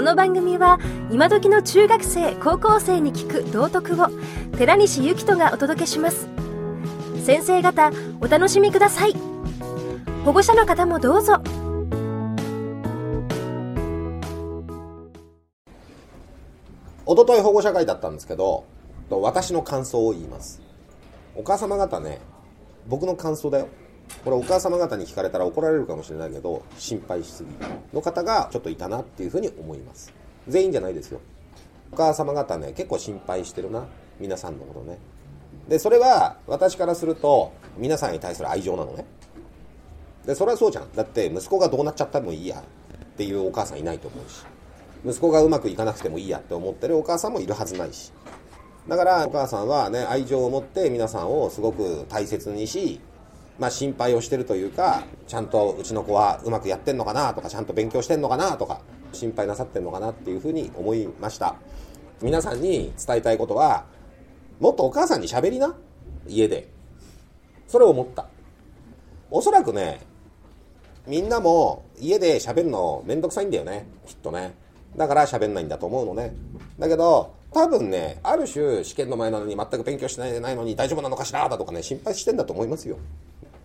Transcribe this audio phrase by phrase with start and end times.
[0.00, 0.78] この番組は
[1.10, 4.06] 今時の中学生高校生に聞く道徳を
[4.56, 6.26] 寺西幸人がお届けします。
[7.22, 7.92] 先生方
[8.22, 9.14] お楽しみください。
[10.24, 11.34] 保護者の方もどうぞ。
[17.04, 18.64] おととい保護者会だったんですけど
[19.10, 20.62] 私の感想を言います。
[21.36, 22.22] お母様方ね
[22.88, 23.68] 僕の感想だよ。
[24.24, 27.50] これお母様方に聞かれたら怒られるかもしれないけど心配しすぎ
[27.94, 30.12] の方がちょっといたなっていうふうに思います。
[30.48, 31.20] 全員じゃないですよ。
[31.92, 33.86] お母様方ね結構心配してるな。
[34.18, 34.98] 皆さんのことね。
[35.68, 39.06] でそれは私からすると皆さんに対する愛情なのね。
[40.26, 40.92] でそれはそうじゃん。
[40.92, 42.60] だって息子がどうなっちゃってもいいや。
[42.60, 44.44] っていうお母さんいないと思うし。
[45.04, 46.38] 息子がうまくいかなくてもいいや。
[46.38, 48.12] って思ってるお母さんもいるはずないし。
[48.88, 53.00] だからお母さんはね愛情を持って皆さんをすごく大切にし
[53.60, 58.80] まあ、心配をしてるというかちゃんとうちの子はうまくやってんのかなとかちゃんと勉強してんのかなとか
[59.12, 61.56] 心配なさってんのかなっていうふうに思いました。
[62.22, 63.84] 皆さんに伝えたいことは
[64.60, 65.76] もっとお母さんに喋りな
[66.26, 66.68] 家で。
[67.68, 68.28] それを思った。
[69.30, 70.00] おそらくね
[71.06, 74.54] みんなも家で喋るのめんどくさいんだよねきっとね。
[74.96, 76.34] だから喋んないんだと思うのね。
[76.78, 82.96] だけど多分ねある種試験の前なのに全く勉強してないのに大丈夫なのかしらだとかね心配してんだと思いますよ。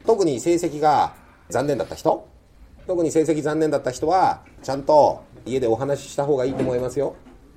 [0.06, 1.14] 特に成績が
[1.50, 2.28] 残念だった人？
[2.88, 7.16] 特に成績残念だった人はちゃんと家でお話しした方がいいと思いますよ。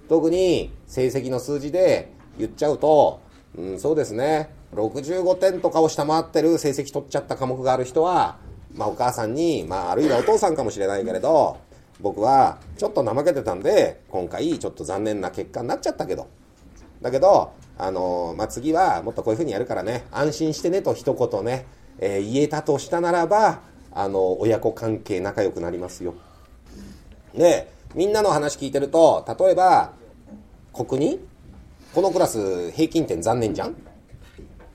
[0.08, 3.20] 特に成績の数字で言っちゃうと、
[3.56, 4.50] うん、そうですね。
[4.74, 8.38] 65点とかを下回ってる成績取っちゃった科目がある人は
[8.74, 11.58] まあお母さんに、まああるいはお父さんかもしれないけれど
[12.00, 16.28] 僕はちょっと怠けてたんで今回ちょっと残念な結果になっちゃったけど。
[17.02, 20.04] だけどあのまあ、次はもっとこういう風にやるからね。
[20.10, 21.66] 安心してねと一言ね。
[21.98, 23.60] えー、言えたとしたならば、
[23.92, 26.14] あの、親子関係仲良くなりますよ。
[27.34, 29.92] で、みんなの話聞いてると、例えば、
[30.72, 31.20] 国に
[31.94, 33.74] このクラス平均点残念じゃん？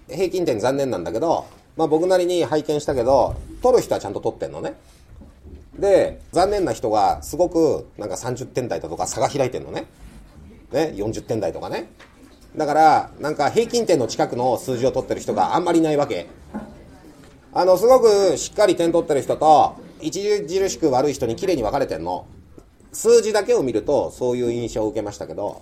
[0.09, 1.45] 平均点残念なんだけど、
[1.77, 4.73] まあ僕なりに拝見したけど、取る人はちゃんと取ってんのね。
[5.79, 9.85] で、残念な人がすごくなんか30点台だとか差が開いてんのね。
[10.71, 11.87] ね、40点台とかね。
[12.55, 16.27] だから、なんか平均点の近くの数字を取ってる人があんまりいないわけ。
[17.55, 22.25] あの、すごくしっかり点取ってる人と、著しく悪い人に綺麗に分かれてんの。
[22.91, 25.61] 数字だけを見ると、そういう印象を受けましたけど、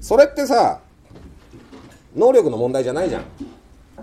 [0.00, 0.80] それってさ、
[2.14, 3.24] 能力の問題じゃないじゃん。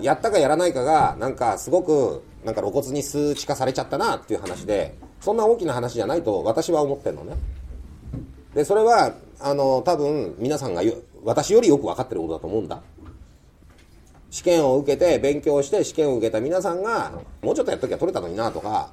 [0.02, 7.36] やったかやらないかが、なんかすごく、なんか露骨に数値化されちゃったなっていう話で、そんな大きな話じゃないと私は思ってんのね。
[8.54, 10.82] で、それは、あの、多分皆さんが
[11.24, 12.82] 私よりよく分かってることだと思うんだ。
[14.30, 18.92] 試験を受けて勉強して試験を受けた皆さんがもうちょっとやっときゃ取れたのになとか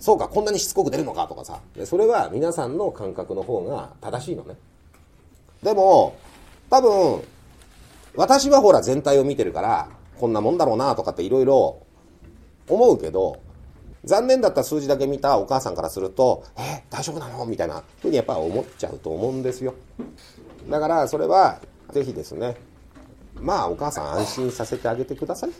[0.00, 1.60] そうかこんなにしつこく出るのかとかさ。
[1.74, 4.56] でそれは皆さんの感覚の方が正しいのね。
[5.62, 6.16] でも
[6.68, 7.22] 多分
[8.16, 9.88] 私はほら全体を見てるから
[10.18, 11.78] こんなもんだろうなとかっていろいろ
[12.68, 13.38] 思うけど
[14.04, 19.74] 残念だった数字だけ見たお母さんからすると「え大丈夫なの?」みたいなふうにやっぱ思っちゃうと思うんですよ。
[20.68, 21.60] だからそれは
[21.92, 22.56] 是非ですね
[23.40, 25.50] まあお母さん安心させてあげてください。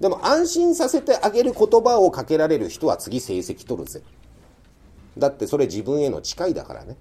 [0.00, 4.02] でも安心させてあげる言葉をかけられる人は次成績取るぜ。
[5.16, 6.96] だってそれ自分への誓いだからね。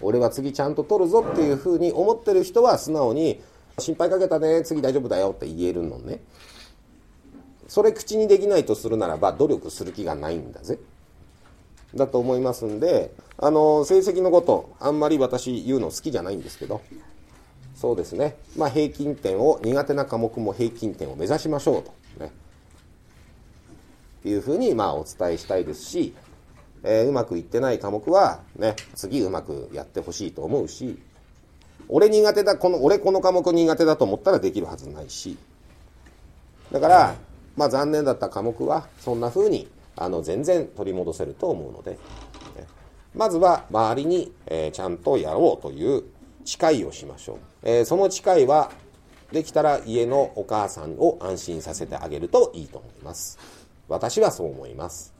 [0.00, 3.40] 俺は次ちゃんと取るぞっていうふうに思ってる人は素直に
[3.78, 6.20] 心配かけたね、次大丈夫だよって言えるのね。
[7.68, 10.78] それ口にできないとするならば努力する気がないんだぜ。
[11.94, 16.80] だと思いますんで、あの、成績のこと、あんまり私言うの好きじゃないんですけど、
[17.82, 22.30] そうですね、まあ、平均点を苦手な科目も平均点を目指しましょうと、ね、
[24.24, 26.14] いうふうにまあお伝えしたいですし、
[26.84, 30.96] えー、うまくいってない科目は、ね、次うまくやってほしいと思うし
[31.88, 35.36] 俺苦手だこの俺この科目苦手だと思ったらできるはずないし。
[36.70, 37.16] だから、
[37.56, 41.98] まあ、残念だった科目はそんなふうにあの全然取り戻せると思うので、ね、
[43.12, 46.04] まずは周りに、えー、ちゃんとやろうという
[46.44, 47.38] 誓いをしましょう。
[47.62, 48.70] えー、その誓いは、
[49.32, 53.38] できたら家のお母さんを安心させてあげるといいと思います。
[53.88, 55.14] 私はそう思います。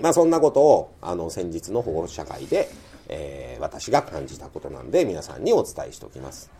[0.00, 2.68] まあそんなことを、あの、先日の保護者会で、
[3.08, 6.50] えー、私が感じたことなんで皆さんにお伝えしておきます。